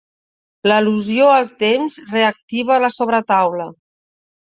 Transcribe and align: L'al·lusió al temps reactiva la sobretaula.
L'al·lusió 0.71 1.27
al 1.35 1.53
temps 1.65 2.01
reactiva 2.17 2.83
la 2.87 2.93
sobretaula. 2.99 3.73